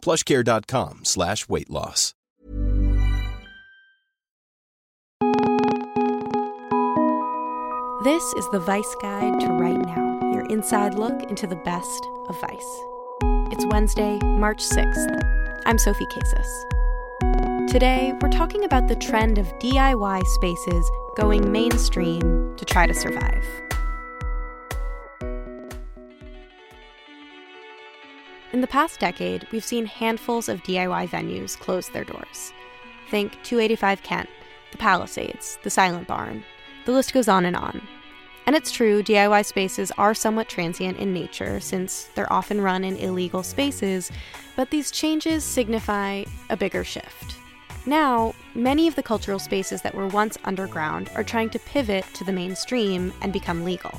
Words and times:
plushcare.com 0.00 1.00
slash 1.04 1.48
weight 1.48 1.70
loss. 1.70 2.14
This 8.02 8.22
is 8.32 8.48
the 8.50 8.60
Vice 8.60 8.96
Guide 9.02 9.38
to 9.40 9.48
Right 9.48 9.78
Now, 9.78 10.32
your 10.32 10.46
inside 10.46 10.94
look 10.94 11.22
into 11.24 11.46
the 11.46 11.56
best 11.56 12.02
of 12.28 12.40
Vice. 12.40 12.80
It's 13.52 13.66
Wednesday, 13.66 14.18
March 14.22 14.62
6th. 14.62 15.62
I'm 15.66 15.76
Sophie 15.76 16.06
Kazis. 16.06 17.68
Today, 17.68 18.14
we're 18.22 18.30
talking 18.30 18.64
about 18.64 18.88
the 18.88 18.96
trend 18.96 19.36
of 19.36 19.46
DIY 19.58 20.26
spaces 20.26 20.90
going 21.14 21.52
mainstream 21.52 22.56
to 22.56 22.64
try 22.64 22.86
to 22.86 22.94
survive. 22.94 23.44
In 28.60 28.62
the 28.62 28.68
past 28.68 29.00
decade, 29.00 29.46
we've 29.52 29.64
seen 29.64 29.86
handfuls 29.86 30.46
of 30.50 30.62
DIY 30.64 31.08
venues 31.08 31.58
close 31.58 31.88
their 31.88 32.04
doors. 32.04 32.52
Think 33.10 33.42
285 33.42 34.02
Kent, 34.02 34.28
the 34.70 34.76
Palisades, 34.76 35.58
the 35.62 35.70
Silent 35.70 36.06
Barn. 36.06 36.44
The 36.84 36.92
list 36.92 37.14
goes 37.14 37.26
on 37.26 37.46
and 37.46 37.56
on. 37.56 37.80
And 38.44 38.54
it's 38.54 38.70
true, 38.70 39.02
DIY 39.02 39.46
spaces 39.46 39.90
are 39.96 40.12
somewhat 40.12 40.50
transient 40.50 40.98
in 40.98 41.14
nature 41.14 41.58
since 41.58 42.10
they're 42.14 42.30
often 42.30 42.60
run 42.60 42.84
in 42.84 42.98
illegal 42.98 43.42
spaces, 43.42 44.12
but 44.56 44.68
these 44.68 44.90
changes 44.90 45.42
signify 45.42 46.24
a 46.50 46.56
bigger 46.58 46.84
shift. 46.84 47.36
Now, 47.86 48.34
many 48.54 48.86
of 48.86 48.94
the 48.94 49.02
cultural 49.02 49.38
spaces 49.38 49.80
that 49.80 49.94
were 49.94 50.08
once 50.08 50.36
underground 50.44 51.08
are 51.14 51.24
trying 51.24 51.48
to 51.48 51.58
pivot 51.60 52.04
to 52.12 52.24
the 52.24 52.32
mainstream 52.32 53.14
and 53.22 53.32
become 53.32 53.64
legal. 53.64 53.98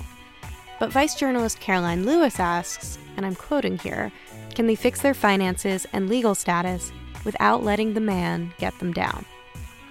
But 0.81 0.91
Vice 0.91 1.15
journalist 1.15 1.59
Caroline 1.59 2.05
Lewis 2.05 2.39
asks, 2.39 2.99
and 3.15 3.25
I'm 3.25 3.35
quoting 3.35 3.77
here 3.77 4.11
can 4.55 4.67
they 4.67 4.75
fix 4.75 5.01
their 5.01 5.13
finances 5.13 5.85
and 5.93 6.09
legal 6.09 6.35
status 6.35 6.91
without 7.23 7.63
letting 7.63 7.93
the 7.93 8.01
man 8.01 8.53
get 8.57 8.77
them 8.79 8.93
down? 8.93 9.25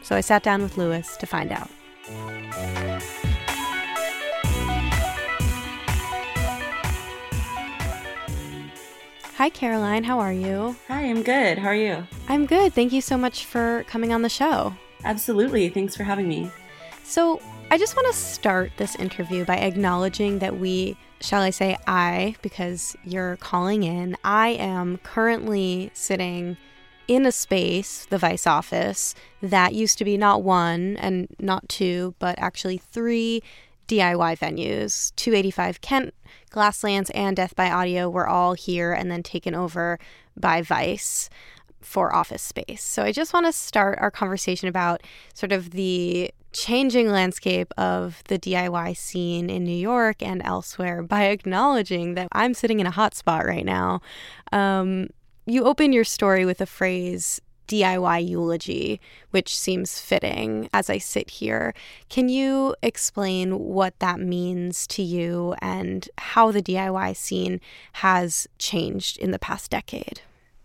So 0.02 0.16
I 0.16 0.20
sat 0.20 0.42
down 0.42 0.62
with 0.62 0.76
Lewis 0.76 1.16
to 1.18 1.26
find 1.26 1.52
out. 1.52 1.70
Hi, 9.36 9.48
Caroline. 9.48 10.04
How 10.04 10.18
are 10.20 10.34
you? 10.34 10.76
Hi, 10.88 11.02
I'm 11.02 11.22
good. 11.22 11.56
How 11.56 11.68
are 11.68 11.74
you? 11.74 12.06
I'm 12.28 12.44
good. 12.44 12.74
Thank 12.74 12.92
you 12.92 13.00
so 13.00 13.16
much 13.16 13.46
for 13.46 13.84
coming 13.88 14.12
on 14.12 14.20
the 14.20 14.28
show. 14.28 14.74
Absolutely. 15.04 15.70
Thanks 15.70 15.96
for 15.96 16.04
having 16.04 16.28
me. 16.28 16.50
So, 17.04 17.40
I 17.70 17.78
just 17.78 17.96
want 17.96 18.06
to 18.08 18.12
start 18.12 18.72
this 18.76 18.96
interview 18.96 19.46
by 19.46 19.56
acknowledging 19.56 20.40
that 20.40 20.58
we, 20.58 20.94
shall 21.20 21.42
I 21.42 21.50
say, 21.50 21.76
I, 21.86 22.36
because 22.42 22.96
you're 23.04 23.36
calling 23.36 23.82
in, 23.82 24.16
I 24.24 24.50
am 24.50 24.98
currently 24.98 25.90
sitting 25.94 26.56
in 27.08 27.26
a 27.26 27.32
space, 27.32 28.06
the 28.06 28.18
Vice 28.18 28.46
office, 28.46 29.14
that 29.42 29.74
used 29.74 29.98
to 29.98 30.04
be 30.04 30.16
not 30.16 30.42
one 30.42 30.96
and 30.98 31.28
not 31.38 31.68
two, 31.68 32.14
but 32.18 32.38
actually 32.38 32.78
three 32.78 33.42
DIY 33.88 34.38
venues. 34.38 35.12
285 35.16 35.80
Kent, 35.80 36.14
Glasslands, 36.50 37.10
and 37.14 37.36
Death 37.36 37.56
by 37.56 37.70
Audio 37.70 38.08
were 38.08 38.28
all 38.28 38.54
here 38.54 38.92
and 38.92 39.10
then 39.10 39.22
taken 39.22 39.54
over 39.54 39.98
by 40.36 40.62
Vice 40.62 41.28
for 41.80 42.14
office 42.14 42.42
space. 42.42 42.82
So 42.82 43.02
I 43.02 43.12
just 43.12 43.32
want 43.32 43.46
to 43.46 43.52
start 43.52 43.98
our 44.00 44.10
conversation 44.10 44.68
about 44.68 45.02
sort 45.34 45.52
of 45.52 45.70
the 45.70 46.30
changing 46.52 47.08
landscape 47.10 47.72
of 47.78 48.22
the 48.28 48.38
DIY 48.38 48.96
scene 48.96 49.48
in 49.48 49.64
New 49.64 49.76
York 49.76 50.22
and 50.22 50.42
elsewhere 50.44 51.02
by 51.02 51.24
acknowledging 51.24 52.14
that 52.14 52.28
I'm 52.32 52.54
sitting 52.54 52.80
in 52.80 52.86
a 52.86 52.90
hot 52.90 53.14
spot 53.14 53.46
right 53.46 53.64
now. 53.64 54.00
Um, 54.52 55.08
you 55.46 55.64
open 55.64 55.92
your 55.92 56.04
story 56.04 56.44
with 56.44 56.60
a 56.60 56.66
phrase 56.66 57.40
DIY 57.70 58.28
eulogy, 58.28 59.00
which 59.30 59.56
seems 59.56 60.00
fitting 60.00 60.68
as 60.74 60.90
I 60.90 60.98
sit 60.98 61.30
here. 61.30 61.72
Can 62.08 62.28
you 62.28 62.74
explain 62.82 63.58
what 63.60 63.96
that 64.00 64.18
means 64.18 64.88
to 64.88 65.02
you 65.02 65.54
and 65.62 66.08
how 66.18 66.50
the 66.50 66.62
DIY 66.62 67.16
scene 67.16 67.60
has 67.94 68.48
changed 68.58 69.18
in 69.18 69.30
the 69.30 69.38
past 69.38 69.70
decade? 69.70 70.22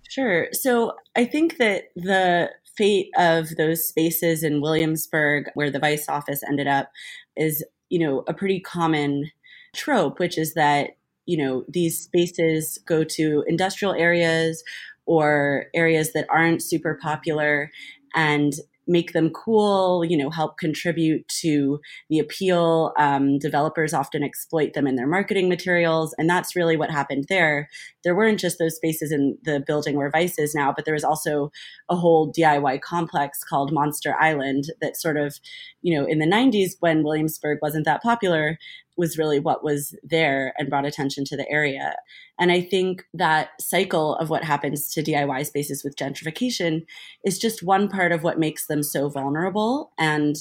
Sure. 0.09 0.47
So 0.51 0.93
I 1.15 1.25
think 1.25 1.57
that 1.57 1.85
the 1.95 2.51
fate 2.77 3.09
of 3.17 3.55
those 3.57 3.87
spaces 3.87 4.43
in 4.43 4.61
Williamsburg, 4.61 5.45
where 5.53 5.71
the 5.71 5.79
Vice 5.79 6.07
office 6.09 6.43
ended 6.43 6.67
up, 6.67 6.91
is, 7.35 7.63
you 7.89 7.99
know, 7.99 8.23
a 8.27 8.33
pretty 8.33 8.59
common 8.59 9.31
trope, 9.75 10.19
which 10.19 10.37
is 10.37 10.53
that, 10.53 10.91
you 11.25 11.37
know, 11.37 11.65
these 11.67 11.99
spaces 12.01 12.77
go 12.85 13.03
to 13.03 13.43
industrial 13.47 13.93
areas 13.93 14.63
or 15.05 15.65
areas 15.73 16.13
that 16.13 16.27
aren't 16.29 16.61
super 16.61 16.97
popular 17.01 17.71
and 18.15 18.53
make 18.87 19.13
them 19.13 19.29
cool, 19.31 20.03
you 20.05 20.17
know, 20.17 20.29
help 20.29 20.57
contribute 20.57 21.27
to 21.27 21.79
the 22.09 22.19
appeal. 22.19 22.93
Um, 22.97 23.39
developers 23.39 23.93
often 23.93 24.23
exploit 24.23 24.73
them 24.73 24.87
in 24.87 24.95
their 24.95 25.07
marketing 25.07 25.49
materials. 25.49 26.13
And 26.17 26.29
that's 26.29 26.55
really 26.55 26.77
what 26.77 26.91
happened 26.91 27.25
there. 27.29 27.67
There 28.03 28.15
weren't 28.15 28.39
just 28.39 28.59
those 28.59 28.75
spaces 28.75 29.11
in 29.11 29.37
the 29.43 29.63
building 29.65 29.95
where 29.95 30.11
Vice 30.11 30.37
is 30.37 30.53
now, 30.53 30.71
but 30.71 30.85
there 30.85 30.93
was 30.93 31.03
also 31.03 31.51
a 31.89 31.95
whole 31.95 32.31
DIY 32.31 32.81
complex 32.81 33.43
called 33.43 33.73
Monster 33.73 34.15
Island 34.19 34.65
that 34.81 34.97
sort 34.97 35.17
of, 35.17 35.39
you 35.81 35.97
know, 35.97 36.05
in 36.05 36.19
the 36.19 36.25
90s 36.25 36.71
when 36.79 37.03
Williamsburg 37.03 37.59
wasn't 37.61 37.85
that 37.85 38.03
popular, 38.03 38.57
was 38.97 39.17
really 39.17 39.39
what 39.39 39.63
was 39.63 39.95
there 40.03 40.53
and 40.57 40.69
brought 40.69 40.85
attention 40.85 41.25
to 41.25 41.37
the 41.37 41.49
area. 41.49 41.95
And 42.39 42.51
I 42.51 42.61
think 42.61 43.03
that 43.13 43.49
cycle 43.59 44.15
of 44.15 44.29
what 44.29 44.43
happens 44.43 44.91
to 44.93 45.03
DIY 45.03 45.45
spaces 45.45 45.83
with 45.83 45.95
gentrification 45.95 46.85
is 47.23 47.39
just 47.39 47.63
one 47.63 47.87
part 47.87 48.11
of 48.11 48.23
what 48.23 48.39
makes 48.39 48.67
them 48.67 48.83
so 48.83 49.09
vulnerable 49.09 49.91
and 49.97 50.37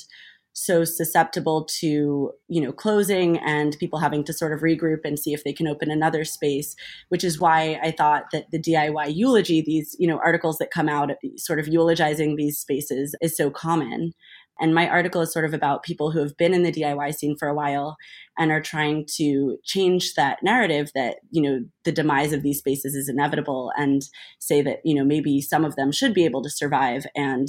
so 0.55 0.85
susceptible 0.85 1.65
to 1.65 2.31
you 2.49 2.61
know 2.61 2.73
closing 2.73 3.39
and 3.39 3.77
people 3.81 3.99
having 3.99 4.23
to 4.23 4.33
sort 4.33 4.53
of 4.53 4.61
regroup 4.61 5.01
and 5.05 5.19
see 5.19 5.35
if 5.35 5.43
they 5.43 5.53
can 5.53 5.67
open 5.67 5.91
another 5.91 6.25
space 6.25 6.77
which 7.09 7.25
is 7.25 7.41
why 7.41 7.79
i 7.83 7.91
thought 7.91 8.27
that 8.33 8.49
the 8.53 8.59
diy 8.61 9.15
eulogy 9.15 9.61
these 9.61 9.97
you 9.99 10.07
know 10.07 10.19
articles 10.25 10.57
that 10.59 10.71
come 10.71 10.89
out 10.89 11.11
sort 11.37 11.59
of 11.59 11.67
eulogizing 11.67 12.37
these 12.37 12.57
spaces 12.57 13.17
is 13.21 13.37
so 13.37 13.51
common 13.51 14.15
and 14.61 14.75
my 14.75 14.89
article 14.89 15.21
is 15.21 15.33
sort 15.33 15.45
of 15.45 15.55
about 15.55 15.83
people 15.83 16.11
who 16.11 16.21
have 16.21 16.37
been 16.37 16.55
in 16.55 16.63
the 16.63 16.73
DIY 16.73 17.15
scene 17.15 17.37
for 17.37 17.49
a 17.49 17.55
while 17.55 17.97
and 18.39 18.51
are 18.51 18.61
trying 18.61 19.07
to 19.17 19.59
change 19.65 20.15
that 20.15 20.39
narrative 20.43 20.91
that, 20.95 21.17
you 21.31 21.43
know, 21.43 21.65
the 21.85 21.93
demise 21.93 22.33
of 22.33 22.43
these 22.43 22.59
spaces 22.59 22.95
is 22.95 23.09
inevitable 23.09 23.73
and 23.77 24.03
say 24.39 24.63
that, 24.63 24.79
you 24.85 24.95
know, 24.95 25.05
maybe 25.05 25.41
some 25.41 25.65
of 25.65 25.77
them 25.77 25.91
should 25.91 26.15
be 26.15 26.25
able 26.25 26.43
to 26.43 26.51
survive 26.51 27.05
and 27.17 27.49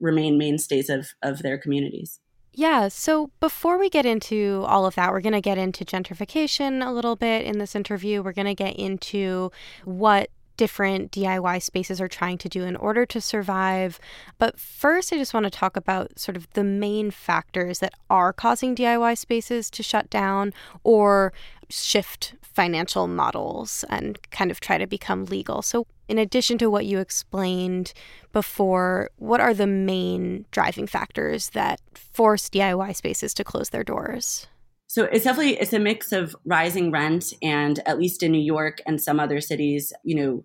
remain 0.00 0.38
mainstays 0.38 0.88
of, 0.88 1.08
of 1.22 1.42
their 1.42 1.58
communities. 1.58 2.20
Yeah, 2.52 2.88
so 2.88 3.30
before 3.38 3.78
we 3.78 3.88
get 3.88 4.04
into 4.04 4.64
all 4.66 4.84
of 4.84 4.96
that, 4.96 5.12
we're 5.12 5.20
going 5.20 5.34
to 5.34 5.40
get 5.40 5.56
into 5.56 5.84
gentrification 5.84 6.84
a 6.84 6.90
little 6.90 7.14
bit 7.14 7.46
in 7.46 7.58
this 7.58 7.76
interview. 7.76 8.22
We're 8.22 8.32
going 8.32 8.46
to 8.46 8.54
get 8.54 8.76
into 8.76 9.52
what 9.84 10.30
different 10.60 11.10
DIY 11.10 11.62
spaces 11.62 12.02
are 12.02 12.06
trying 12.06 12.36
to 12.36 12.46
do 12.46 12.64
in 12.64 12.76
order 12.76 13.06
to 13.06 13.18
survive. 13.18 13.98
But 14.36 14.60
first, 14.60 15.10
I 15.10 15.16
just 15.16 15.32
want 15.32 15.44
to 15.44 15.50
talk 15.50 15.74
about 15.74 16.18
sort 16.18 16.36
of 16.36 16.52
the 16.52 16.62
main 16.62 17.10
factors 17.10 17.78
that 17.78 17.94
are 18.10 18.34
causing 18.34 18.76
DIY 18.76 19.16
spaces 19.16 19.70
to 19.70 19.82
shut 19.82 20.10
down 20.10 20.52
or 20.84 21.32
shift 21.70 22.34
financial 22.42 23.06
models 23.06 23.86
and 23.88 24.18
kind 24.32 24.50
of 24.50 24.60
try 24.60 24.76
to 24.76 24.86
become 24.86 25.24
legal. 25.24 25.62
So, 25.62 25.86
in 26.08 26.18
addition 26.18 26.58
to 26.58 26.68
what 26.68 26.84
you 26.84 26.98
explained 26.98 27.94
before, 28.30 29.08
what 29.16 29.40
are 29.40 29.54
the 29.54 29.66
main 29.66 30.44
driving 30.50 30.86
factors 30.86 31.50
that 31.50 31.80
force 31.94 32.50
DIY 32.50 32.94
spaces 32.94 33.32
to 33.32 33.44
close 33.44 33.70
their 33.70 33.84
doors? 33.84 34.46
So 34.90 35.04
it's 35.04 35.22
definitely 35.22 35.56
it's 35.60 35.72
a 35.72 35.78
mix 35.78 36.10
of 36.10 36.34
rising 36.44 36.90
rent 36.90 37.32
and 37.40 37.78
at 37.86 37.96
least 37.96 38.24
in 38.24 38.32
New 38.32 38.40
York 38.40 38.78
and 38.88 39.00
some 39.00 39.20
other 39.20 39.40
cities, 39.40 39.92
you 40.02 40.16
know, 40.16 40.44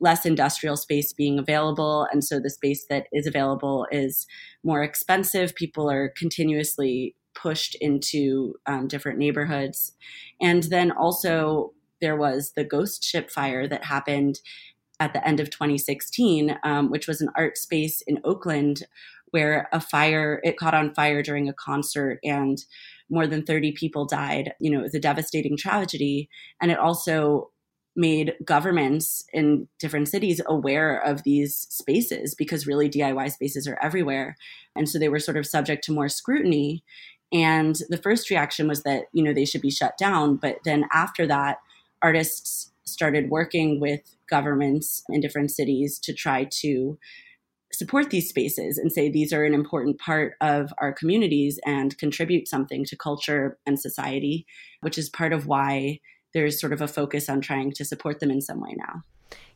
less 0.00 0.26
industrial 0.26 0.76
space 0.76 1.14
being 1.14 1.38
available 1.38 2.06
and 2.12 2.22
so 2.22 2.38
the 2.38 2.50
space 2.50 2.84
that 2.90 3.06
is 3.10 3.26
available 3.26 3.86
is 3.90 4.26
more 4.62 4.82
expensive. 4.82 5.54
People 5.54 5.90
are 5.90 6.12
continuously 6.14 7.16
pushed 7.34 7.74
into 7.76 8.56
um, 8.66 8.86
different 8.86 9.18
neighborhoods. 9.18 9.94
And 10.42 10.64
then 10.64 10.90
also 10.90 11.72
there 12.02 12.16
was 12.16 12.52
the 12.54 12.64
ghost 12.64 13.02
ship 13.02 13.30
fire 13.30 13.66
that 13.66 13.86
happened 13.86 14.40
at 15.00 15.14
the 15.14 15.26
end 15.26 15.40
of 15.40 15.48
2016, 15.48 16.58
um, 16.64 16.90
which 16.90 17.08
was 17.08 17.22
an 17.22 17.30
art 17.34 17.56
space 17.56 18.02
in 18.06 18.20
Oakland 18.24 18.82
where 19.30 19.68
a 19.72 19.80
fire, 19.80 20.40
it 20.44 20.56
caught 20.56 20.74
on 20.74 20.94
fire 20.94 21.22
during 21.22 21.48
a 21.48 21.54
concert 21.54 22.18
and 22.22 22.64
more 23.10 23.26
than 23.26 23.44
30 23.44 23.72
people 23.72 24.04
died. 24.04 24.52
You 24.60 24.70
know, 24.70 24.80
it 24.80 24.84
was 24.84 24.94
a 24.94 25.00
devastating 25.00 25.56
tragedy. 25.56 26.28
And 26.60 26.70
it 26.70 26.78
also 26.78 27.50
made 27.94 28.34
governments 28.44 29.24
in 29.32 29.68
different 29.78 30.08
cities 30.08 30.40
aware 30.46 30.98
of 30.98 31.22
these 31.22 31.66
spaces 31.70 32.34
because 32.34 32.66
really 32.66 32.90
DIY 32.90 33.30
spaces 33.32 33.66
are 33.66 33.78
everywhere. 33.82 34.36
And 34.74 34.88
so 34.88 34.98
they 34.98 35.08
were 35.08 35.18
sort 35.18 35.38
of 35.38 35.46
subject 35.46 35.82
to 35.84 35.92
more 35.92 36.08
scrutiny. 36.08 36.84
And 37.32 37.76
the 37.88 37.96
first 37.96 38.28
reaction 38.28 38.68
was 38.68 38.82
that, 38.82 39.04
you 39.12 39.22
know, 39.22 39.32
they 39.32 39.46
should 39.46 39.62
be 39.62 39.70
shut 39.70 39.96
down. 39.98 40.36
But 40.36 40.58
then 40.64 40.84
after 40.92 41.26
that, 41.26 41.56
artists 42.02 42.70
started 42.84 43.30
working 43.30 43.80
with 43.80 44.00
governments 44.28 45.02
in 45.08 45.20
different 45.20 45.50
cities 45.50 45.98
to 46.00 46.12
try 46.12 46.46
to 46.60 46.98
support 47.72 48.10
these 48.10 48.28
spaces 48.28 48.78
and 48.78 48.92
say 48.92 49.08
these 49.08 49.32
are 49.32 49.44
an 49.44 49.54
important 49.54 49.98
part 49.98 50.34
of 50.40 50.72
our 50.78 50.92
communities 50.92 51.58
and 51.66 51.96
contribute 51.98 52.48
something 52.48 52.84
to 52.84 52.96
culture 52.96 53.58
and 53.66 53.78
society, 53.78 54.46
which 54.80 54.98
is 54.98 55.08
part 55.10 55.32
of 55.32 55.46
why 55.46 55.98
there's 56.32 56.60
sort 56.60 56.72
of 56.72 56.80
a 56.80 56.88
focus 56.88 57.28
on 57.28 57.40
trying 57.40 57.72
to 57.72 57.84
support 57.84 58.20
them 58.20 58.30
in 58.30 58.40
some 58.40 58.60
way 58.60 58.74
now. 58.76 59.02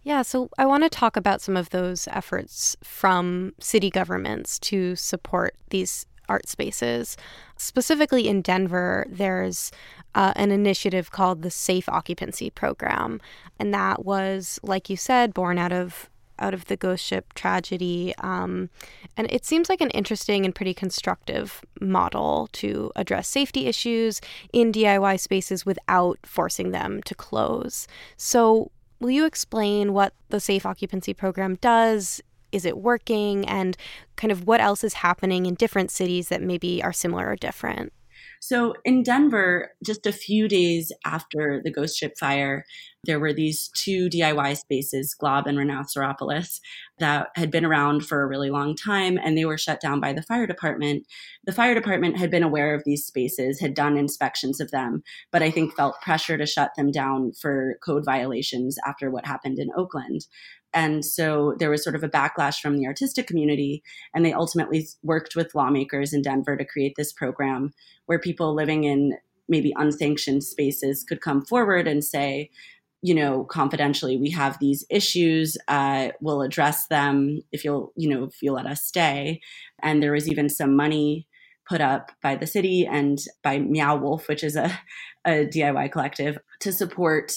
Yeah, 0.02 0.22
so 0.22 0.48
I 0.56 0.64
want 0.64 0.82
to 0.82 0.88
talk 0.88 1.16
about 1.16 1.42
some 1.42 1.56
of 1.56 1.70
those 1.70 2.08
efforts 2.08 2.76
from 2.82 3.52
city 3.60 3.90
governments 3.90 4.58
to 4.60 4.96
support 4.96 5.54
these 5.68 6.06
art 6.28 6.48
spaces. 6.48 7.16
Specifically 7.56 8.28
in 8.28 8.40
Denver, 8.40 9.06
there's 9.10 9.70
uh, 10.14 10.32
an 10.36 10.50
initiative 10.50 11.10
called 11.10 11.42
the 11.42 11.50
Safe 11.50 11.88
Occupancy 11.88 12.48
Program. 12.48 13.20
And 13.58 13.74
that 13.74 14.04
was, 14.04 14.58
like 14.62 14.88
you 14.88 14.96
said, 14.96 15.34
born 15.34 15.58
out 15.58 15.72
of 15.72 16.08
out 16.40 16.54
of 16.54 16.66
the 16.66 16.76
ghost 16.76 17.04
ship 17.04 17.32
tragedy. 17.34 18.14
Um, 18.18 18.70
and 19.16 19.30
it 19.30 19.44
seems 19.44 19.68
like 19.68 19.80
an 19.80 19.90
interesting 19.90 20.44
and 20.44 20.54
pretty 20.54 20.74
constructive 20.74 21.62
model 21.80 22.48
to 22.52 22.90
address 22.96 23.28
safety 23.28 23.66
issues 23.66 24.20
in 24.52 24.72
DIY 24.72 25.20
spaces 25.20 25.66
without 25.66 26.18
forcing 26.24 26.70
them 26.70 27.02
to 27.04 27.14
close. 27.14 27.86
So, 28.16 28.70
will 29.00 29.10
you 29.10 29.24
explain 29.24 29.92
what 29.92 30.12
the 30.28 30.40
Safe 30.40 30.66
Occupancy 30.66 31.14
Program 31.14 31.56
does? 31.56 32.20
Is 32.52 32.64
it 32.64 32.78
working? 32.78 33.46
And 33.46 33.76
kind 34.16 34.32
of 34.32 34.46
what 34.46 34.60
else 34.60 34.84
is 34.84 34.94
happening 34.94 35.46
in 35.46 35.54
different 35.54 35.90
cities 35.90 36.28
that 36.28 36.42
maybe 36.42 36.82
are 36.82 36.92
similar 36.92 37.28
or 37.28 37.36
different? 37.36 37.92
So 38.40 38.74
in 38.84 39.02
Denver, 39.02 39.72
just 39.84 40.06
a 40.06 40.12
few 40.12 40.48
days 40.48 40.90
after 41.04 41.60
the 41.62 41.70
ghost 41.70 41.96
ship 41.98 42.14
fire, 42.18 42.64
there 43.04 43.20
were 43.20 43.34
these 43.34 43.68
two 43.74 44.08
DIY 44.08 44.56
spaces, 44.56 45.14
Glob 45.14 45.46
and 45.46 45.58
Rhinoceropolis, 45.58 46.60
that 47.00 47.28
had 47.34 47.50
been 47.50 47.64
around 47.64 48.06
for 48.06 48.22
a 48.22 48.26
really 48.26 48.50
long 48.50 48.76
time 48.76 49.18
and 49.18 49.36
they 49.36 49.44
were 49.44 49.58
shut 49.58 49.80
down 49.80 50.00
by 50.00 50.12
the 50.12 50.22
fire 50.22 50.46
department. 50.46 51.06
The 51.44 51.52
fire 51.52 51.74
department 51.74 52.16
had 52.16 52.30
been 52.30 52.42
aware 52.42 52.74
of 52.74 52.84
these 52.84 53.04
spaces, 53.04 53.60
had 53.60 53.74
done 53.74 53.96
inspections 53.96 54.60
of 54.60 54.70
them, 54.70 55.02
but 55.32 55.42
I 55.42 55.50
think 55.50 55.74
felt 55.74 56.00
pressure 56.02 56.38
to 56.38 56.46
shut 56.46 56.70
them 56.76 56.90
down 56.90 57.32
for 57.32 57.78
code 57.84 58.04
violations 58.04 58.78
after 58.86 59.10
what 59.10 59.26
happened 59.26 59.58
in 59.58 59.70
Oakland. 59.76 60.26
And 60.72 61.04
so 61.04 61.56
there 61.58 61.70
was 61.70 61.82
sort 61.82 61.96
of 61.96 62.04
a 62.04 62.08
backlash 62.08 62.60
from 62.60 62.76
the 62.76 62.86
artistic 62.86 63.26
community. 63.26 63.82
And 64.14 64.24
they 64.24 64.32
ultimately 64.32 64.86
worked 65.02 65.34
with 65.34 65.54
lawmakers 65.54 66.12
in 66.12 66.22
Denver 66.22 66.56
to 66.56 66.64
create 66.64 66.94
this 66.96 67.12
program 67.12 67.72
where 68.06 68.20
people 68.20 68.54
living 68.54 68.84
in 68.84 69.14
maybe 69.48 69.74
unsanctioned 69.76 70.44
spaces 70.44 71.04
could 71.06 71.20
come 71.20 71.44
forward 71.44 71.88
and 71.88 72.04
say, 72.04 72.50
you 73.02 73.14
know, 73.14 73.44
confidentially, 73.44 74.16
we 74.16 74.30
have 74.30 74.58
these 74.58 74.84
issues. 74.90 75.56
Uh, 75.68 76.10
we'll 76.20 76.42
address 76.42 76.86
them 76.88 77.40
if 77.50 77.64
you'll, 77.64 77.92
you 77.96 78.08
know, 78.08 78.24
if 78.24 78.42
you 78.42 78.52
let 78.52 78.66
us 78.66 78.84
stay. 78.84 79.40
And 79.82 80.02
there 80.02 80.12
was 80.12 80.28
even 80.28 80.48
some 80.48 80.76
money 80.76 81.26
put 81.68 81.80
up 81.80 82.12
by 82.22 82.36
the 82.36 82.46
city 82.46 82.86
and 82.86 83.18
by 83.42 83.58
Meow 83.58 83.96
Wolf, 83.96 84.28
which 84.28 84.44
is 84.44 84.56
a, 84.56 84.78
a 85.24 85.46
DIY 85.46 85.92
collective, 85.92 86.38
to 86.60 86.72
support 86.72 87.32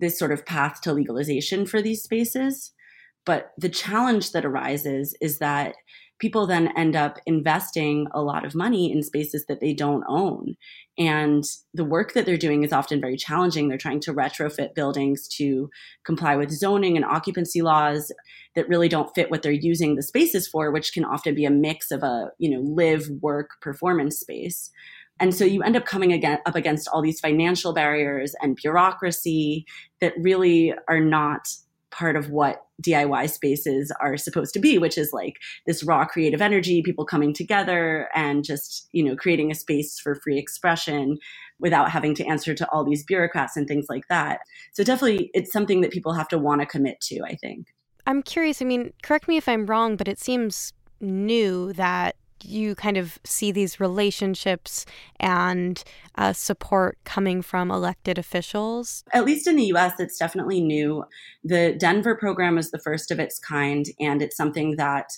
this 0.00 0.18
sort 0.18 0.32
of 0.32 0.44
path 0.44 0.80
to 0.82 0.92
legalization 0.92 1.66
for 1.66 1.80
these 1.80 2.02
spaces. 2.02 2.72
But 3.24 3.52
the 3.56 3.68
challenge 3.68 4.32
that 4.32 4.44
arises 4.44 5.14
is 5.20 5.38
that 5.38 5.74
people 6.20 6.46
then 6.46 6.68
end 6.76 6.94
up 6.94 7.18
investing 7.26 8.06
a 8.12 8.22
lot 8.22 8.44
of 8.44 8.54
money 8.54 8.92
in 8.92 9.02
spaces 9.02 9.46
that 9.46 9.60
they 9.60 9.72
don't 9.72 10.04
own. 10.08 10.54
And 10.98 11.44
the 11.72 11.84
work 11.84 12.12
that 12.12 12.26
they're 12.26 12.36
doing 12.36 12.62
is 12.62 12.72
often 12.72 13.00
very 13.00 13.16
challenging. 13.16 13.68
They're 13.68 13.78
trying 13.78 14.00
to 14.00 14.12
retrofit 14.12 14.74
buildings 14.74 15.26
to 15.38 15.70
comply 16.04 16.36
with 16.36 16.50
zoning 16.50 16.96
and 16.96 17.04
occupancy 17.04 17.62
laws 17.62 18.12
that 18.54 18.68
really 18.68 18.88
don't 18.88 19.12
fit 19.14 19.30
what 19.30 19.42
they're 19.42 19.50
using 19.52 19.96
the 19.96 20.02
spaces 20.02 20.46
for, 20.46 20.70
which 20.70 20.92
can 20.92 21.04
often 21.04 21.34
be 21.34 21.46
a 21.46 21.50
mix 21.50 21.90
of 21.90 22.02
a, 22.02 22.30
you 22.38 22.50
know, 22.50 22.60
live, 22.60 23.08
work, 23.22 23.50
performance 23.62 24.20
space. 24.20 24.70
And 25.20 25.34
so 25.34 25.44
you 25.44 25.62
end 25.62 25.76
up 25.76 25.84
coming 25.84 26.12
again, 26.12 26.38
up 26.46 26.54
against 26.54 26.88
all 26.88 27.02
these 27.02 27.20
financial 27.20 27.74
barriers 27.74 28.34
and 28.40 28.56
bureaucracy 28.56 29.66
that 30.00 30.14
really 30.18 30.74
are 30.88 31.00
not 31.00 31.48
part 31.90 32.16
of 32.16 32.30
what 32.30 32.62
DIY 32.82 33.30
spaces 33.30 33.92
are 34.00 34.16
supposed 34.16 34.54
to 34.54 34.60
be, 34.60 34.78
which 34.78 34.96
is 34.96 35.12
like 35.12 35.36
this 35.66 35.82
raw 35.82 36.04
creative 36.04 36.40
energy, 36.40 36.82
people 36.82 37.04
coming 37.04 37.32
together 37.32 38.08
and 38.14 38.44
just, 38.44 38.88
you 38.92 39.02
know, 39.02 39.16
creating 39.16 39.50
a 39.50 39.54
space 39.54 39.98
for 39.98 40.14
free 40.14 40.38
expression 40.38 41.18
without 41.58 41.90
having 41.90 42.14
to 42.14 42.24
answer 42.26 42.54
to 42.54 42.68
all 42.70 42.84
these 42.84 43.04
bureaucrats 43.04 43.56
and 43.56 43.66
things 43.68 43.86
like 43.88 44.08
that. 44.08 44.40
So 44.72 44.82
definitely 44.82 45.30
it's 45.34 45.52
something 45.52 45.80
that 45.82 45.92
people 45.92 46.12
have 46.12 46.28
to 46.28 46.38
want 46.38 46.60
to 46.60 46.66
commit 46.66 47.00
to, 47.02 47.22
I 47.22 47.36
think. 47.36 47.66
I'm 48.06 48.22
curious, 48.22 48.62
I 48.62 48.64
mean, 48.64 48.92
correct 49.02 49.28
me 49.28 49.36
if 49.36 49.48
I'm 49.48 49.66
wrong, 49.66 49.96
but 49.96 50.08
it 50.08 50.18
seems 50.18 50.72
new 51.00 51.72
that 51.74 52.16
you 52.44 52.74
kind 52.74 52.96
of 52.96 53.18
see 53.24 53.52
these 53.52 53.80
relationships 53.80 54.86
and 55.18 55.82
uh, 56.16 56.32
support 56.32 56.98
coming 57.04 57.42
from 57.42 57.70
elected 57.70 58.18
officials? 58.18 59.04
At 59.12 59.24
least 59.24 59.46
in 59.46 59.56
the 59.56 59.72
US, 59.74 59.98
it's 59.98 60.18
definitely 60.18 60.60
new. 60.60 61.04
The 61.44 61.74
Denver 61.78 62.16
program 62.16 62.58
is 62.58 62.70
the 62.70 62.78
first 62.78 63.10
of 63.10 63.18
its 63.18 63.38
kind, 63.38 63.86
and 63.98 64.22
it's 64.22 64.36
something 64.36 64.76
that 64.76 65.10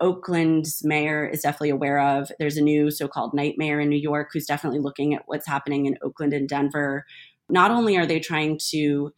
Oakland's 0.00 0.84
mayor 0.84 1.26
is 1.26 1.42
definitely 1.42 1.70
aware 1.70 2.00
of. 2.00 2.30
There's 2.38 2.56
a 2.56 2.62
new 2.62 2.90
so 2.90 3.06
called 3.06 3.34
night 3.34 3.54
mayor 3.56 3.80
in 3.80 3.88
New 3.88 3.96
York 3.96 4.30
who's 4.32 4.46
definitely 4.46 4.80
looking 4.80 5.14
at 5.14 5.22
what's 5.26 5.46
happening 5.46 5.86
in 5.86 5.96
Oakland 6.02 6.32
and 6.32 6.48
Denver. 6.48 7.04
Not 7.48 7.70
only 7.70 7.96
are 7.96 8.06
they 8.06 8.18
trying 8.18 8.58
to 8.70 9.12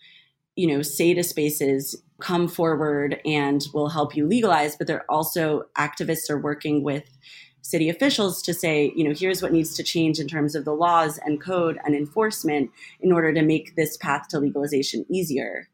you 0.57 0.67
know, 0.67 0.83
say 0.83 1.15
to 1.15 1.23
spaces, 1.23 1.97
come 2.21 2.49
forward 2.49 3.21
and 3.25 3.67
we'll 3.75 3.89
help 3.89 4.17
you 4.17 4.27
legalize, 4.27 4.77
but 4.77 4.87
they're 4.87 5.11
also 5.11 5.65
activists 5.77 6.31
are 6.31 6.39
working 6.39 6.83
with 6.83 7.05
city 7.63 7.89
officials 7.89 8.43
to 8.43 8.53
say, 8.53 8.93
you 8.95 9.03
know, 9.03 9.15
here's 9.15 9.43
what 9.43 9.53
needs 9.53 9.75
to 9.75 9.83
change 9.83 10.21
in 10.21 10.29
terms 10.29 10.55
of 10.55 10.65
the 10.65 10.73
laws 10.73 11.19
and 11.25 11.41
code 11.41 11.79
and 11.85 11.95
enforcement 11.95 12.71
in 13.01 13.11
order 13.11 13.33
to 13.33 13.43
make 13.43 13.75
this 13.75 13.97
path 13.97 14.29
to 14.29 14.39
legalization 14.39 15.05
easier. 15.11 15.69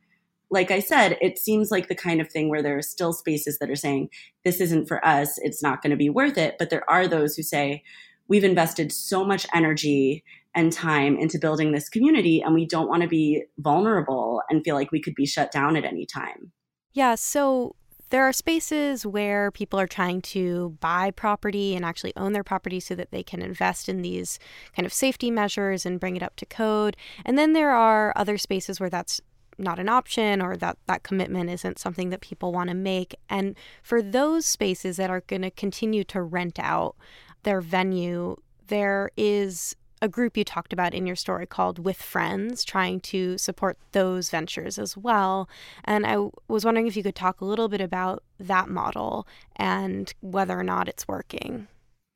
Like 0.50 0.70
I 0.70 0.80
said, 0.80 1.18
it 1.20 1.38
seems 1.38 1.70
like 1.70 1.88
the 1.88 1.94
kind 1.94 2.20
of 2.20 2.30
thing 2.30 2.48
where 2.48 2.62
there 2.62 2.78
are 2.78 2.82
still 2.82 3.12
spaces 3.12 3.58
that 3.58 3.70
are 3.70 3.76
saying, 3.76 4.10
this 4.44 4.60
isn't 4.60 4.86
for 4.86 5.04
us, 5.04 5.38
it's 5.38 5.62
not 5.62 5.82
going 5.82 5.90
to 5.90 5.96
be 5.96 6.10
worth 6.10 6.38
it. 6.38 6.56
But 6.58 6.70
there 6.70 6.88
are 6.88 7.06
those 7.06 7.36
who 7.36 7.42
say, 7.42 7.82
we've 8.28 8.44
invested 8.44 8.92
so 8.92 9.24
much 9.24 9.46
energy 9.52 10.24
and 10.54 10.72
time 10.72 11.16
into 11.16 11.38
building 11.38 11.72
this 11.72 11.88
community 11.88 12.40
and 12.40 12.54
we 12.54 12.66
don't 12.66 12.88
want 12.88 13.02
to 13.02 13.08
be 13.08 13.44
vulnerable 13.58 14.29
and 14.50 14.64
feel 14.64 14.74
like 14.74 14.92
we 14.92 15.00
could 15.00 15.14
be 15.14 15.26
shut 15.26 15.50
down 15.50 15.76
at 15.76 15.84
any 15.84 16.06
time. 16.06 16.52
Yeah, 16.92 17.14
so 17.14 17.76
there 18.10 18.24
are 18.24 18.32
spaces 18.32 19.06
where 19.06 19.52
people 19.52 19.78
are 19.78 19.86
trying 19.86 20.20
to 20.20 20.76
buy 20.80 21.12
property 21.12 21.76
and 21.76 21.84
actually 21.84 22.12
own 22.16 22.32
their 22.32 22.44
property 22.44 22.80
so 22.80 22.94
that 22.96 23.12
they 23.12 23.22
can 23.22 23.40
invest 23.40 23.88
in 23.88 24.02
these 24.02 24.38
kind 24.74 24.84
of 24.84 24.92
safety 24.92 25.30
measures 25.30 25.86
and 25.86 26.00
bring 26.00 26.16
it 26.16 26.22
up 26.22 26.34
to 26.36 26.46
code. 26.46 26.96
And 27.24 27.38
then 27.38 27.52
there 27.52 27.70
are 27.70 28.12
other 28.16 28.36
spaces 28.36 28.80
where 28.80 28.90
that's 28.90 29.20
not 29.58 29.78
an 29.78 29.88
option 29.88 30.42
or 30.42 30.56
that 30.56 30.78
that 30.86 31.02
commitment 31.02 31.50
isn't 31.50 31.78
something 31.78 32.10
that 32.10 32.20
people 32.20 32.52
want 32.52 32.68
to 32.70 32.74
make. 32.74 33.14
And 33.28 33.56
for 33.82 34.02
those 34.02 34.44
spaces 34.44 34.96
that 34.96 35.10
are 35.10 35.22
going 35.22 35.42
to 35.42 35.50
continue 35.50 36.02
to 36.04 36.22
rent 36.22 36.58
out 36.58 36.96
their 37.44 37.60
venue, 37.60 38.36
there 38.66 39.10
is 39.16 39.76
a 40.02 40.08
group 40.08 40.36
you 40.36 40.44
talked 40.44 40.72
about 40.72 40.94
in 40.94 41.06
your 41.06 41.16
story 41.16 41.46
called 41.46 41.78
With 41.78 42.00
Friends, 42.00 42.64
trying 42.64 43.00
to 43.00 43.36
support 43.36 43.78
those 43.92 44.30
ventures 44.30 44.78
as 44.78 44.96
well. 44.96 45.48
And 45.84 46.06
I 46.06 46.28
was 46.48 46.64
wondering 46.64 46.86
if 46.86 46.96
you 46.96 47.02
could 47.02 47.14
talk 47.14 47.40
a 47.40 47.44
little 47.44 47.68
bit 47.68 47.80
about 47.80 48.22
that 48.38 48.68
model 48.68 49.26
and 49.56 50.12
whether 50.20 50.58
or 50.58 50.64
not 50.64 50.88
it's 50.88 51.06
working. 51.06 51.68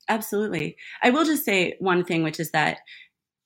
Absolutely. 0.09 0.77
I 1.03 1.11
will 1.11 1.25
just 1.25 1.45
say 1.45 1.77
one 1.79 2.05
thing, 2.05 2.23
which 2.23 2.41
is 2.41 2.51
that 2.53 2.79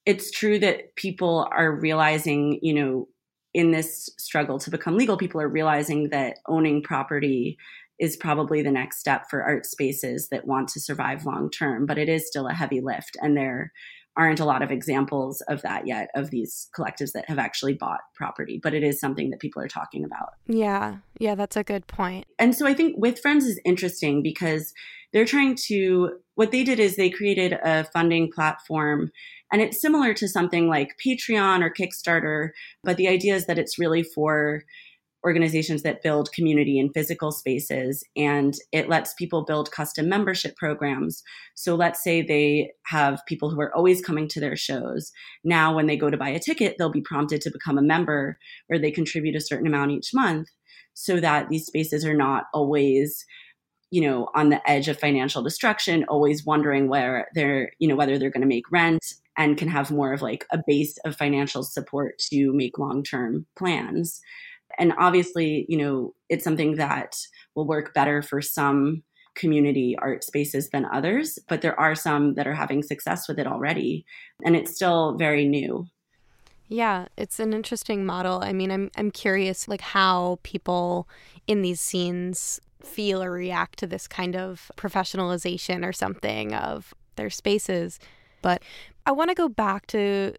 it's 0.07 0.31
true 0.31 0.59
that 0.61 0.95
people 0.97 1.49
are 1.53 1.73
realizing, 1.73 2.59
you 2.63 2.75
know, 2.75 3.09
in 3.55 3.73
this 3.73 4.09
struggle 4.19 4.59
to 4.61 4.71
become 4.71 4.97
legal, 4.97 5.17
people 5.17 5.41
are 5.41 5.49
realizing 5.49 6.11
that 6.11 6.37
owning 6.47 6.83
property 6.83 7.59
is 7.99 8.17
probably 8.17 8.63
the 8.63 8.71
next 8.71 9.01
step 9.01 9.25
for 9.29 9.43
art 9.43 9.67
spaces 9.67 10.29
that 10.29 10.47
want 10.47 10.69
to 10.69 10.81
survive 10.81 11.27
long 11.27 11.51
term, 11.51 11.85
but 11.85 11.99
it 11.99 12.09
is 12.09 12.27
still 12.27 12.47
a 12.47 12.55
heavy 12.55 12.81
lift. 12.81 13.17
And 13.21 13.37
there 13.37 13.73
aren't 14.19 14.41
a 14.41 14.45
lot 14.45 14.63
of 14.63 14.71
examples 14.71 15.41
of 15.43 15.63
that 15.63 15.87
yet 15.87 16.11
of 16.15 16.31
these 16.31 16.69
collectives 16.77 17.13
that 17.13 17.29
have 17.29 17.39
actually 17.39 17.73
bought 17.73 18.01
property 18.15 18.61
but 18.63 18.75
it 18.75 18.83
is 18.83 19.01
something 19.01 19.31
that 19.31 19.41
people 19.41 19.63
are 19.63 19.69
talking 19.69 20.05
about 20.05 20.31
yeah 20.47 20.97
yeah 21.19 21.35
that's 21.35 21.57
a 21.57 21.65
good 21.65 21.87
point. 21.87 22.27
and 22.39 22.55
so 22.55 22.67
i 22.67 22.75
think 22.75 22.95
with 22.99 23.21
friends 23.21 23.47
is 23.47 23.61
interesting 23.65 24.23
because 24.23 24.75
they're 25.13 25.25
trying 25.25 25.55
to 25.55 26.19
what 26.35 26.51
they 26.51 26.63
did 26.63 26.79
is 26.79 26.97
they 26.97 27.11
created 27.11 27.59
a 27.65 27.85
funding 27.85 28.31
platform 28.31 29.11
and 29.53 29.63
it's 29.63 29.81
similar 29.81 30.13
to 30.13 30.29
something 30.29 30.69
like 30.69 30.97
patreon 31.05 31.63
or 31.63 31.73
kickstarter 31.73 32.51
but 32.83 32.97
the 32.97 33.09
idea 33.09 33.35
is 33.35 33.47
that 33.47 33.59
it's 33.59 33.79
really 33.79 34.03
for 34.03 34.63
organizations 35.25 35.83
that 35.83 36.03
build 36.03 36.33
community 36.33 36.79
in 36.79 36.93
physical 36.93 37.33
spaces 37.33 38.05
and 38.17 38.55
it 38.73 38.89
lets 38.89 39.15
people 39.15 39.45
build 39.45 39.71
custom 39.73 40.09
membership 40.09 40.57
programs. 40.57 41.23
So 41.55 41.75
let's 41.75 42.03
say 42.03 42.23
they 42.23 42.71
have 42.87 43.21
people 43.27 43.51
who 43.51 43.61
are 43.61 43.75
always 43.75 44.01
coming 44.01 44.29
to 44.29 44.41
their 44.41 44.57
shows. 44.57 45.11
Now, 45.43 45.75
when 45.75 45.87
they 45.87 45.97
go 45.97 46.09
to 46.09 46.17
buy 46.17 46.29
a 46.29 46.39
ticket, 46.39 46.77
they'll 46.79 46.91
be 46.91 47.01
prompted 47.01 47.41
to 47.43 47.51
become 47.51 47.79
a 47.79 47.83
member 47.83 48.39
where 48.69 48.79
they 48.79 48.91
contribute 48.91 49.35
a 49.35 49.41
certain 49.41 49.67
amount 49.67 49.91
each 49.91 50.15
month 50.15 50.49
so 50.95 51.21
that 51.21 51.49
these 51.49 51.67
spaces 51.67 52.05
are 52.05 52.15
not 52.15 52.45
always 52.55 53.25
you 53.91 54.03
know 54.03 54.29
on 54.35 54.51
the 54.51 54.71
edge 54.71 54.89
of 54.89 54.99
financial 54.99 55.43
destruction 55.43 56.05
always 56.09 56.45
wondering 56.45 56.89
where 56.89 57.29
they're 57.35 57.73
you 57.79 57.89
know 57.89 57.97
whether 57.97 58.19
they're 58.19 58.31
going 58.31 58.43
to 58.43 58.47
make 58.47 58.71
rent 58.71 59.15
and 59.39 59.57
can 59.57 59.69
have 59.69 59.91
more 59.91 60.13
of 60.13 60.21
like 60.21 60.45
a 60.53 60.59
base 60.67 60.99
of 61.05 61.17
financial 61.17 61.63
support 61.63 62.19
to 62.19 62.53
make 62.53 62.79
long-term 62.79 63.47
plans 63.57 64.21
and 64.79 64.93
obviously, 64.99 65.67
you 65.69 65.79
know, 65.79 66.15
it's 66.29 66.45
something 66.45 66.77
that 66.77 67.17
will 67.55 67.67
work 67.67 67.95
better 67.95 68.23
for 68.23 68.43
some 68.43 69.03
community 69.35 69.97
art 70.01 70.25
spaces 70.25 70.69
than 70.71 70.85
others, 70.93 71.39
but 71.49 71.63
there 71.63 71.79
are 71.79 71.95
some 71.95 72.35
that 72.35 72.47
are 72.47 72.55
having 72.55 72.83
success 72.83 73.29
with 73.29 73.39
it 73.39 73.47
already. 73.47 74.05
And 74.45 74.57
it's 74.57 74.75
still 74.75 75.17
very 75.17 75.47
new. 75.47 75.87
Yeah, 76.69 77.07
it's 77.17 77.41
an 77.41 77.55
interesting 77.55 78.05
model. 78.05 78.43
I 78.43 78.53
mean, 78.53 78.71
I'm 78.71 78.91
I'm 78.97 79.11
curious 79.11 79.69
like 79.69 79.81
how 79.81 80.39
people 80.43 81.09
in 81.47 81.63
these 81.63 81.81
scenes 81.81 82.61
feel 82.83 83.23
or 83.23 83.31
react 83.31 83.79
to 83.79 83.87
this 83.87 84.07
kind 84.07 84.37
of 84.37 84.71
professionalization 84.77 85.85
or 85.87 85.93
something 85.93 86.55
of 86.55 86.93
their 87.17 87.31
spaces. 87.31 87.99
But 88.43 88.63
I 89.07 89.13
want 89.13 89.31
to 89.31 89.35
go 89.35 89.49
back 89.49 89.87
to 89.89 90.35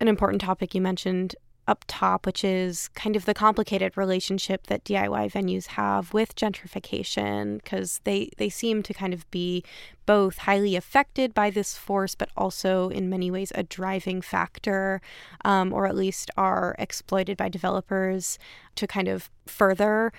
an 0.00 0.08
important 0.08 0.40
topic 0.40 0.74
you 0.74 0.80
mentioned 0.80 1.36
up 1.68 1.84
top, 1.88 2.26
which 2.26 2.44
is 2.44 2.88
kind 2.94 3.16
of 3.16 3.24
the 3.24 3.34
complicated 3.34 3.96
relationship 3.96 4.66
that 4.68 4.84
DIY 4.84 5.32
venues 5.32 5.66
have 5.68 6.12
with 6.14 6.36
gentrification, 6.36 7.62
because 7.62 8.00
they, 8.04 8.30
they 8.36 8.48
seem 8.48 8.82
to 8.82 8.94
kind 8.94 9.12
of 9.12 9.28
be 9.30 9.64
both 10.06 10.38
highly 10.38 10.76
affected 10.76 11.34
by 11.34 11.50
this 11.50 11.76
force, 11.76 12.14
but 12.14 12.30
also 12.36 12.88
in 12.90 13.10
many 13.10 13.30
ways 13.30 13.52
a 13.54 13.62
driving 13.62 14.22
factor, 14.22 15.00
um, 15.44 15.72
or 15.72 15.86
at 15.86 15.96
least 15.96 16.30
are 16.36 16.76
exploited 16.78 17.36
by 17.36 17.48
developers 17.48 18.38
to 18.76 18.86
kind 18.86 19.08
of 19.08 19.30
further 19.46 20.12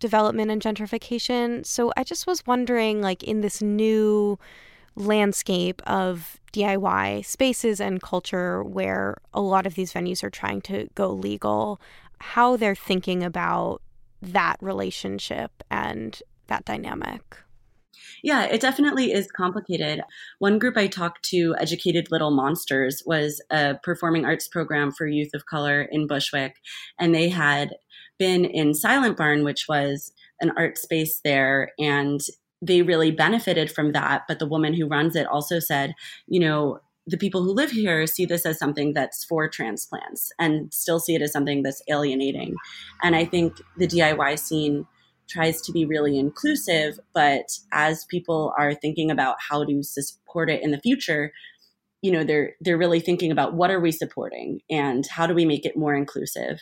development 0.00 0.50
and 0.50 0.62
gentrification. 0.62 1.64
So 1.66 1.92
I 1.96 2.04
just 2.04 2.26
was 2.26 2.46
wondering, 2.46 3.00
like, 3.00 3.22
in 3.22 3.40
this 3.42 3.62
new 3.62 4.38
landscape 4.96 5.82
of 5.86 6.40
DIY 6.52 7.24
spaces 7.24 7.80
and 7.80 8.00
culture 8.00 8.62
where 8.62 9.16
a 9.32 9.40
lot 9.40 9.66
of 9.66 9.74
these 9.74 9.92
venues 9.92 10.22
are 10.22 10.30
trying 10.30 10.60
to 10.62 10.88
go 10.94 11.10
legal, 11.10 11.80
how 12.20 12.56
they're 12.56 12.74
thinking 12.74 13.22
about 13.22 13.82
that 14.22 14.56
relationship 14.60 15.50
and 15.70 16.22
that 16.46 16.64
dynamic. 16.64 17.38
Yeah, 18.22 18.44
it 18.44 18.60
definitely 18.60 19.12
is 19.12 19.30
complicated. 19.30 20.00
One 20.38 20.58
group 20.58 20.76
I 20.76 20.86
talked 20.86 21.24
to, 21.26 21.54
Educated 21.58 22.10
Little 22.10 22.30
Monsters, 22.30 23.02
was 23.04 23.42
a 23.50 23.74
performing 23.82 24.24
arts 24.24 24.48
program 24.48 24.92
for 24.92 25.06
youth 25.06 25.30
of 25.34 25.46
color 25.46 25.82
in 25.82 26.06
Bushwick. 26.06 26.56
And 26.98 27.14
they 27.14 27.28
had 27.28 27.74
been 28.18 28.44
in 28.44 28.74
Silent 28.74 29.16
Barn, 29.16 29.44
which 29.44 29.66
was 29.68 30.12
an 30.40 30.52
art 30.56 30.78
space 30.78 31.20
there. 31.22 31.72
And 31.78 32.20
they 32.64 32.82
really 32.82 33.10
benefited 33.10 33.70
from 33.70 33.92
that. 33.92 34.22
But 34.26 34.38
the 34.38 34.46
woman 34.46 34.74
who 34.74 34.86
runs 34.86 35.16
it 35.16 35.26
also 35.26 35.58
said, 35.58 35.94
you 36.26 36.40
know, 36.40 36.80
the 37.06 37.18
people 37.18 37.42
who 37.42 37.52
live 37.52 37.70
here 37.70 38.06
see 38.06 38.24
this 38.24 38.46
as 38.46 38.58
something 38.58 38.94
that's 38.94 39.24
for 39.24 39.48
transplants 39.48 40.32
and 40.38 40.72
still 40.72 40.98
see 40.98 41.14
it 41.14 41.22
as 41.22 41.32
something 41.32 41.62
that's 41.62 41.82
alienating. 41.88 42.54
And 43.02 43.14
I 43.14 43.26
think 43.26 43.60
the 43.76 43.86
DIY 43.86 44.38
scene 44.38 44.86
tries 45.28 45.60
to 45.62 45.72
be 45.72 45.84
really 45.84 46.18
inclusive, 46.18 46.98
but 47.12 47.58
as 47.72 48.06
people 48.06 48.52
are 48.58 48.74
thinking 48.74 49.10
about 49.10 49.36
how 49.38 49.64
to 49.64 49.82
support 49.82 50.50
it 50.50 50.62
in 50.62 50.70
the 50.70 50.80
future, 50.80 51.32
you 52.00 52.10
know, 52.10 52.24
they're 52.24 52.52
they're 52.60 52.78
really 52.78 53.00
thinking 53.00 53.30
about 53.30 53.54
what 53.54 53.70
are 53.70 53.80
we 53.80 53.90
supporting 53.90 54.60
and 54.70 55.06
how 55.06 55.26
do 55.26 55.34
we 55.34 55.46
make 55.46 55.64
it 55.64 55.76
more 55.76 55.94
inclusive 55.94 56.60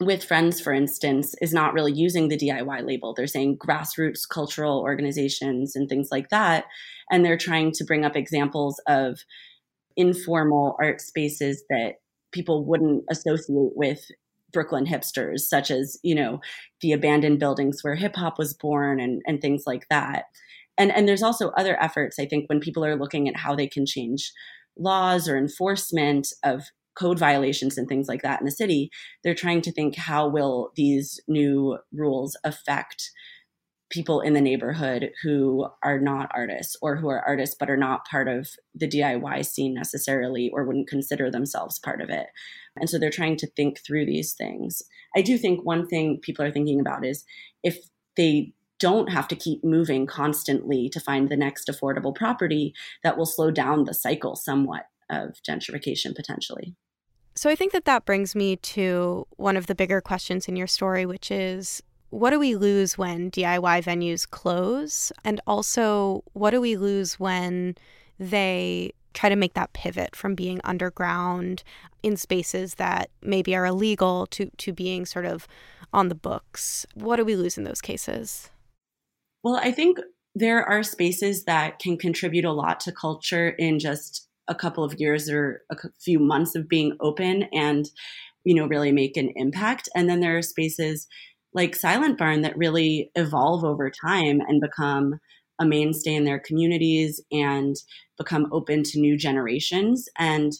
with 0.00 0.24
friends 0.24 0.60
for 0.60 0.72
instance 0.72 1.34
is 1.40 1.52
not 1.52 1.72
really 1.72 1.92
using 1.92 2.28
the 2.28 2.36
diy 2.36 2.86
label. 2.86 3.14
They're 3.14 3.26
saying 3.26 3.58
grassroots 3.58 4.28
cultural 4.28 4.80
organizations 4.80 5.74
and 5.74 5.88
things 5.88 6.08
like 6.10 6.28
that. 6.30 6.64
And 7.10 7.24
they're 7.24 7.38
trying 7.38 7.72
to 7.72 7.84
bring 7.84 8.04
up 8.04 8.16
examples 8.16 8.80
of 8.86 9.20
informal 9.96 10.76
art 10.80 11.00
spaces 11.00 11.64
that 11.70 11.94
people 12.32 12.66
wouldn't 12.66 13.04
associate 13.10 13.72
with 13.74 14.00
brooklyn 14.52 14.86
hipsters 14.86 15.40
such 15.40 15.70
as 15.70 15.98
you 16.02 16.14
know 16.14 16.40
the 16.80 16.92
abandoned 16.92 17.38
buildings 17.38 17.78
where 17.82 17.94
hip 17.94 18.14
hop 18.14 18.38
was 18.38 18.54
born 18.54 19.00
and, 19.00 19.22
and 19.26 19.40
things 19.40 19.64
like 19.66 19.86
that. 19.88 20.24
And 20.78 20.92
and 20.92 21.08
there's 21.08 21.22
also 21.22 21.48
other 21.50 21.82
efforts 21.82 22.18
i 22.18 22.26
think 22.26 22.48
when 22.48 22.60
people 22.60 22.84
are 22.84 22.96
looking 22.96 23.28
at 23.28 23.36
how 23.36 23.54
they 23.54 23.66
can 23.66 23.86
change 23.86 24.32
laws 24.76 25.28
or 25.28 25.38
enforcement 25.38 26.28
of 26.44 26.64
code 26.96 27.18
violations 27.18 27.78
and 27.78 27.88
things 27.88 28.08
like 28.08 28.22
that 28.22 28.40
in 28.40 28.46
the 28.46 28.50
city, 28.50 28.90
they're 29.22 29.34
trying 29.34 29.62
to 29.62 29.72
think 29.72 29.96
how 29.96 30.28
will 30.28 30.72
these 30.76 31.20
new 31.28 31.78
rules 31.92 32.36
affect 32.44 33.10
people 33.88 34.20
in 34.20 34.34
the 34.34 34.40
neighborhood 34.40 35.10
who 35.22 35.68
are 35.84 36.00
not 36.00 36.30
artists 36.34 36.76
or 36.82 36.96
who 36.96 37.08
are 37.08 37.22
artists 37.26 37.54
but 37.58 37.70
are 37.70 37.76
not 37.76 38.04
part 38.06 38.26
of 38.26 38.48
the 38.74 38.88
DIY 38.88 39.46
scene 39.46 39.74
necessarily 39.74 40.50
or 40.52 40.64
wouldn't 40.64 40.88
consider 40.88 41.30
themselves 41.30 41.78
part 41.78 42.00
of 42.00 42.10
it. 42.10 42.26
And 42.76 42.90
so 42.90 42.98
they're 42.98 43.10
trying 43.10 43.36
to 43.38 43.46
think 43.46 43.78
through 43.78 44.06
these 44.06 44.32
things. 44.32 44.82
I 45.16 45.22
do 45.22 45.38
think 45.38 45.64
one 45.64 45.86
thing 45.86 46.18
people 46.20 46.44
are 46.44 46.50
thinking 46.50 46.80
about 46.80 47.06
is 47.06 47.24
if 47.62 47.78
they 48.16 48.52
don't 48.78 49.10
have 49.10 49.28
to 49.28 49.36
keep 49.36 49.64
moving 49.64 50.06
constantly 50.06 50.88
to 50.90 51.00
find 51.00 51.28
the 51.28 51.36
next 51.36 51.68
affordable 51.68 52.14
property, 52.14 52.74
that 53.02 53.16
will 53.16 53.26
slow 53.26 53.50
down 53.50 53.84
the 53.84 53.94
cycle 53.94 54.36
somewhat 54.36 54.82
of 55.08 55.36
gentrification 55.48 56.14
potentially. 56.14 56.74
So 57.46 57.50
I 57.52 57.54
think 57.54 57.70
that 57.74 57.84
that 57.84 58.04
brings 58.04 58.34
me 58.34 58.56
to 58.56 59.24
one 59.36 59.56
of 59.56 59.68
the 59.68 59.76
bigger 59.76 60.00
questions 60.00 60.48
in 60.48 60.56
your 60.56 60.66
story, 60.66 61.06
which 61.06 61.30
is 61.30 61.80
what 62.10 62.30
do 62.30 62.40
we 62.40 62.56
lose 62.56 62.98
when 62.98 63.30
DIY 63.30 63.84
venues 63.84 64.28
close? 64.28 65.12
And 65.22 65.40
also, 65.46 66.24
what 66.32 66.50
do 66.50 66.60
we 66.60 66.76
lose 66.76 67.20
when 67.20 67.76
they 68.18 68.94
try 69.14 69.28
to 69.28 69.36
make 69.36 69.54
that 69.54 69.72
pivot 69.74 70.16
from 70.16 70.34
being 70.34 70.60
underground 70.64 71.62
in 72.02 72.16
spaces 72.16 72.74
that 72.74 73.10
maybe 73.22 73.54
are 73.54 73.66
illegal 73.66 74.26
to, 74.32 74.50
to 74.56 74.72
being 74.72 75.06
sort 75.06 75.24
of 75.24 75.46
on 75.92 76.08
the 76.08 76.16
books? 76.16 76.84
What 76.94 77.14
do 77.14 77.24
we 77.24 77.36
lose 77.36 77.56
in 77.56 77.62
those 77.62 77.80
cases? 77.80 78.50
Well, 79.44 79.54
I 79.54 79.70
think 79.70 79.98
there 80.34 80.64
are 80.64 80.82
spaces 80.82 81.44
that 81.44 81.78
can 81.78 81.96
contribute 81.96 82.44
a 82.44 82.50
lot 82.50 82.80
to 82.80 82.90
culture 82.90 83.50
in 83.50 83.78
just 83.78 84.25
a 84.48 84.54
couple 84.54 84.84
of 84.84 84.94
years 84.98 85.28
or 85.28 85.62
a 85.70 85.76
few 86.00 86.18
months 86.18 86.54
of 86.54 86.68
being 86.68 86.96
open 87.00 87.44
and 87.52 87.90
you 88.44 88.54
know 88.54 88.66
really 88.66 88.92
make 88.92 89.16
an 89.16 89.32
impact. 89.36 89.88
And 89.94 90.08
then 90.08 90.20
there 90.20 90.36
are 90.38 90.42
spaces 90.42 91.06
like 91.52 91.74
silent 91.74 92.18
barn 92.18 92.42
that 92.42 92.56
really 92.56 93.10
evolve 93.14 93.64
over 93.64 93.90
time 93.90 94.40
and 94.46 94.60
become 94.60 95.18
a 95.58 95.64
mainstay 95.64 96.14
in 96.14 96.24
their 96.24 96.38
communities 96.38 97.20
and 97.32 97.76
become 98.18 98.46
open 98.52 98.82
to 98.82 99.00
new 99.00 99.16
generations. 99.16 100.06
And 100.18 100.52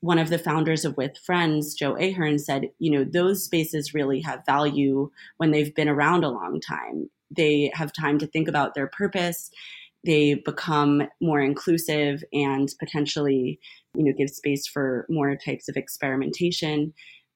one 0.00 0.18
of 0.18 0.30
the 0.30 0.38
founders 0.38 0.86
of 0.86 0.96
with 0.96 1.18
friends 1.18 1.74
joe 1.74 1.94
ahern 1.96 2.38
said 2.38 2.70
you 2.78 2.90
know 2.90 3.04
those 3.04 3.44
spaces 3.44 3.92
really 3.92 4.22
have 4.22 4.46
value 4.46 5.10
when 5.36 5.50
they've 5.50 5.74
been 5.74 5.88
around 5.88 6.24
a 6.24 6.30
long 6.30 6.60
time. 6.60 7.10
They 7.30 7.70
have 7.74 7.92
time 7.92 8.18
to 8.18 8.26
think 8.26 8.48
about 8.48 8.74
their 8.74 8.88
purpose 8.88 9.50
they 10.04 10.34
become 10.34 11.02
more 11.20 11.40
inclusive 11.40 12.22
and 12.32 12.72
potentially 12.78 13.58
you 13.94 14.04
know 14.04 14.12
give 14.16 14.30
space 14.30 14.66
for 14.66 15.06
more 15.08 15.36
types 15.36 15.68
of 15.68 15.76
experimentation. 15.76 16.92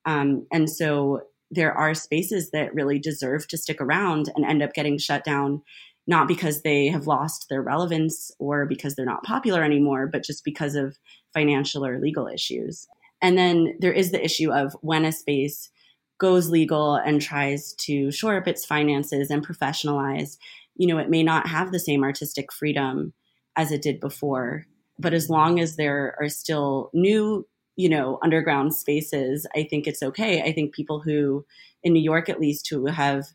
Um, 0.06 0.46
and 0.52 0.68
so 0.68 1.22
there 1.50 1.72
are 1.72 1.94
spaces 1.94 2.50
that 2.50 2.74
really 2.74 2.98
deserve 2.98 3.46
to 3.48 3.58
stick 3.58 3.80
around 3.80 4.30
and 4.34 4.44
end 4.44 4.62
up 4.62 4.74
getting 4.74 4.98
shut 4.98 5.24
down 5.24 5.62
not 6.06 6.28
because 6.28 6.60
they 6.60 6.88
have 6.88 7.06
lost 7.06 7.46
their 7.48 7.62
relevance 7.62 8.30
or 8.38 8.66
because 8.66 8.94
they're 8.94 9.06
not 9.06 9.22
popular 9.22 9.62
anymore 9.62 10.06
but 10.06 10.22
just 10.22 10.44
because 10.44 10.74
of 10.74 10.98
financial 11.32 11.84
or 11.84 11.98
legal 11.98 12.28
issues. 12.28 12.86
And 13.20 13.38
then 13.38 13.76
there 13.80 13.92
is 13.92 14.10
the 14.10 14.24
issue 14.24 14.52
of 14.52 14.76
when 14.82 15.04
a 15.04 15.12
space 15.12 15.70
goes 16.18 16.48
legal 16.48 16.94
and 16.94 17.20
tries 17.20 17.72
to 17.74 18.10
shore 18.10 18.36
up 18.36 18.46
its 18.46 18.64
finances 18.64 19.30
and 19.30 19.46
professionalize 19.46 20.36
you 20.76 20.86
know, 20.86 20.98
it 20.98 21.10
may 21.10 21.22
not 21.22 21.48
have 21.48 21.72
the 21.72 21.78
same 21.78 22.02
artistic 22.02 22.52
freedom 22.52 23.12
as 23.56 23.70
it 23.70 23.82
did 23.82 24.00
before. 24.00 24.66
But 24.98 25.14
as 25.14 25.30
long 25.30 25.60
as 25.60 25.76
there 25.76 26.16
are 26.20 26.28
still 26.28 26.90
new, 26.92 27.46
you 27.76 27.88
know, 27.88 28.18
underground 28.22 28.74
spaces, 28.74 29.46
I 29.54 29.64
think 29.64 29.86
it's 29.86 30.02
okay. 30.02 30.42
I 30.42 30.52
think 30.52 30.74
people 30.74 31.00
who, 31.00 31.44
in 31.82 31.92
New 31.92 32.02
York 32.02 32.28
at 32.28 32.40
least, 32.40 32.68
who 32.68 32.86
have 32.86 33.26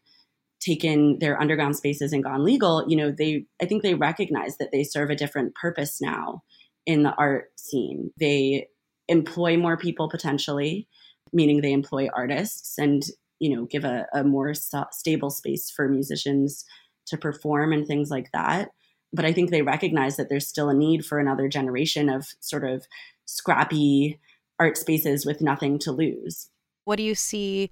taken 0.60 1.19
their 1.19 1.39
underground 1.39 1.75
spaces 1.75 2.12
and 2.12 2.24
gone 2.24 2.43
legal, 2.43 2.86
you 2.88 2.98
know, 2.98 3.12
they, 3.12 3.46
I 3.62 3.65
think 3.65 3.81
they 3.81 3.93
recognize 3.93 4.58
that 4.58 4.72
they 4.72 4.84
serve 4.84 5.10
a 5.10 5.15
different 5.15 5.55
purpose 5.55 6.01
now 6.01 6.43
in 6.86 7.03
the 7.03 7.13
art 7.15 7.51
scene. 7.58 8.12
They 8.19 8.67
employ 9.08 9.58
more 9.58 9.77
people 9.77 10.10
potentially, 10.10 10.88
meaning 11.31 11.62
they 11.62 11.72
employ 11.72 12.08
artists 12.13 12.77
and, 12.77 13.03
you 13.39 13.55
know, 13.55 13.65
give 13.65 13.86
a, 13.86 14.05
a 14.13 14.24
more 14.24 14.53
st- 14.53 14.93
stable 14.93 15.29
space 15.29 15.69
for 15.69 15.88
musicians 15.88 16.65
to 17.10 17.18
perform 17.18 17.74
and 17.74 17.86
things 17.86 18.10
like 18.10 18.32
that 18.32 18.70
but 19.12 19.25
I 19.25 19.34
think 19.34 19.50
they 19.50 19.62
recognize 19.62 20.18
that 20.18 20.30
there's 20.30 20.48
still 20.48 20.70
a 20.70 20.74
need 20.74 21.06
for 21.06 21.20
another 21.20 21.48
generation 21.48 22.10
of 22.10 22.28
sort 22.39 22.63
of 22.63 22.86
scrappy 23.25 24.20
art 24.60 24.78
spaces 24.78 25.25
with 25.25 25.42
nothing 25.42 25.80
to 25.80 25.92
lose. 25.92 26.50
What 26.86 26.98
do 26.98 27.04
you 27.04 27.16
see 27.16 27.72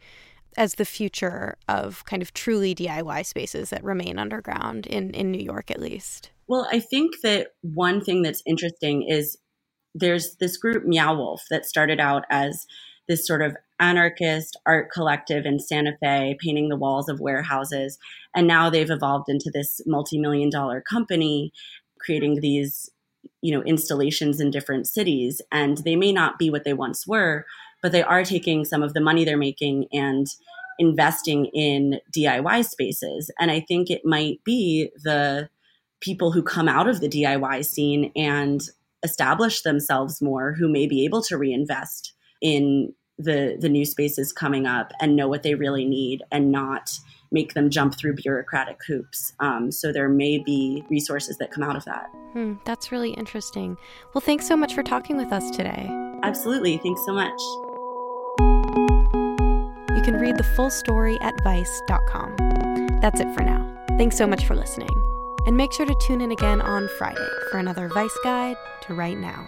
as 0.55 0.75
the 0.75 0.85
future 0.85 1.57
of 1.67 2.03
kind 2.05 2.21
of 2.21 2.33
truly 2.33 2.73
DIY 2.73 3.25
spaces 3.25 3.69
that 3.69 3.83
remain 3.83 4.17
underground 4.17 4.87
in, 4.87 5.11
in 5.11 5.31
New 5.31 5.41
York, 5.41 5.69
at 5.69 5.79
least? 5.79 6.31
Well, 6.47 6.67
I 6.71 6.79
think 6.79 7.15
that 7.21 7.49
one 7.61 8.01
thing 8.01 8.23
that's 8.23 8.41
interesting 8.45 9.07
is 9.07 9.37
there's 9.93 10.37
this 10.39 10.57
group, 10.57 10.85
Meow 10.85 11.15
Wolf, 11.15 11.43
that 11.51 11.65
started 11.65 11.99
out 11.99 12.23
as 12.29 12.65
this 13.07 13.27
sort 13.27 13.41
of 13.41 13.55
anarchist 13.79 14.57
art 14.65 14.91
collective 14.91 15.45
in 15.45 15.59
Santa 15.59 15.97
Fe 15.99 16.37
painting 16.39 16.69
the 16.69 16.75
walls 16.75 17.09
of 17.09 17.19
warehouses. 17.19 17.97
And 18.35 18.47
now 18.47 18.69
they've 18.69 18.89
evolved 18.89 19.29
into 19.29 19.51
this 19.53 19.81
multi 19.85 20.17
million 20.19 20.49
dollar 20.49 20.81
company 20.81 21.51
creating 21.99 22.41
these 22.41 22.89
you 23.41 23.51
know 23.51 23.63
installations 23.63 24.39
in 24.39 24.51
different 24.51 24.87
cities 24.87 25.41
and 25.51 25.79
they 25.79 25.95
may 25.95 26.11
not 26.11 26.39
be 26.39 26.49
what 26.49 26.63
they 26.63 26.73
once 26.73 27.05
were 27.05 27.45
but 27.83 27.91
they 27.91 28.03
are 28.03 28.23
taking 28.23 28.65
some 28.65 28.81
of 28.81 28.93
the 28.93 29.01
money 29.01 29.25
they're 29.25 29.37
making 29.37 29.85
and 29.91 30.27
investing 30.79 31.45
in 31.47 31.99
DIY 32.15 32.65
spaces 32.65 33.29
and 33.39 33.51
i 33.51 33.59
think 33.59 33.89
it 33.89 34.05
might 34.05 34.43
be 34.43 34.89
the 35.03 35.49
people 35.99 36.31
who 36.31 36.41
come 36.41 36.67
out 36.67 36.87
of 36.87 37.01
the 37.01 37.09
DIY 37.09 37.65
scene 37.65 38.11
and 38.15 38.61
establish 39.03 39.61
themselves 39.61 40.21
more 40.21 40.53
who 40.53 40.69
may 40.69 40.87
be 40.87 41.05
able 41.05 41.21
to 41.23 41.37
reinvest 41.37 42.13
in 42.41 42.93
the 43.17 43.57
the 43.59 43.69
new 43.69 43.85
spaces 43.85 44.31
coming 44.31 44.65
up 44.65 44.91
and 45.01 45.15
know 45.15 45.27
what 45.27 45.43
they 45.43 45.55
really 45.55 45.85
need 45.85 46.23
and 46.31 46.51
not 46.51 46.99
make 47.31 47.53
them 47.53 47.69
jump 47.69 47.95
through 47.97 48.13
bureaucratic 48.15 48.79
hoops. 48.87 49.33
Um, 49.39 49.71
so 49.71 49.91
there 49.91 50.09
may 50.09 50.37
be 50.37 50.85
resources 50.89 51.37
that 51.37 51.51
come 51.51 51.63
out 51.63 51.75
of 51.75 51.83
that. 51.85 52.09
Hmm, 52.33 52.53
that's 52.63 52.91
really 52.91 53.11
interesting. 53.11 53.77
Well, 54.13 54.21
thanks 54.21 54.47
so 54.47 54.55
much 54.55 54.73
for 54.73 54.83
talking 54.83 55.17
with 55.17 55.33
us 55.33 55.51
today. 55.51 55.87
Absolutely. 56.23 56.77
Thanks 56.77 57.05
so 57.05 57.13
much. 57.13 57.39
You 59.95 60.03
can 60.03 60.17
read 60.19 60.37
the 60.37 60.45
full 60.55 60.69
story 60.69 61.17
at 61.21 61.33
vice.com. 61.43 62.35
That's 63.01 63.19
it 63.19 63.33
for 63.33 63.41
now. 63.41 63.65
Thanks 63.97 64.17
so 64.17 64.27
much 64.27 64.45
for 64.45 64.55
listening. 64.55 64.89
And 65.45 65.57
make 65.57 65.73
sure 65.73 65.85
to 65.85 65.95
tune 66.01 66.21
in 66.21 66.31
again 66.31 66.61
on 66.61 66.89
Friday 66.97 67.27
for 67.51 67.57
another 67.57 67.87
Vice 67.89 68.17
Guide 68.23 68.57
to 68.83 68.93
Right 68.93 69.17
Now. 69.17 69.47